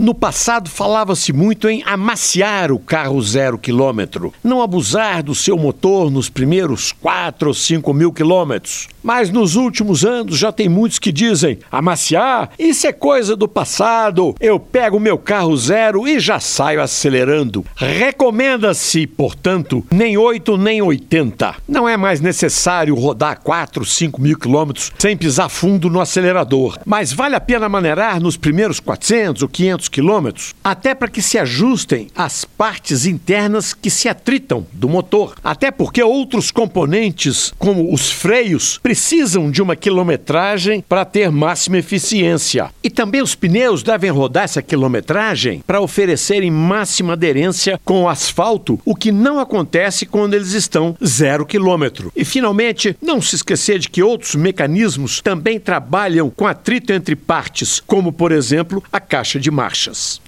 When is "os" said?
37.92-38.10, 43.22-43.34